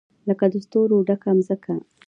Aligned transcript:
لکه 0.29 0.45
د 0.51 0.55
ستورو 0.65 0.97
ډکه 1.07 1.29
مځکه 1.37 1.75